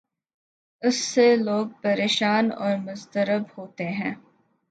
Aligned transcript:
اس 0.81 0.95
سے 0.95 1.35
لوگ 1.35 1.67
پریشان 1.81 2.51
اور 2.57 2.77
مضطرب 2.77 3.43
ہوتے 3.57 3.87
ہیں۔ 3.89 4.13